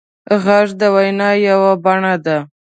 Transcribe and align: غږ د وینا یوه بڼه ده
غږ 0.43 0.67
د 0.79 0.81
وینا 0.95 1.29
یوه 1.47 1.71
بڼه 1.83 2.13
ده 2.25 2.37